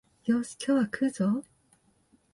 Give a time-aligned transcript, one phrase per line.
[0.25, 1.45] よーし、今日は食うぞお